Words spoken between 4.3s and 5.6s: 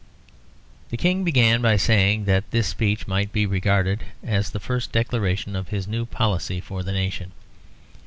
the first declaration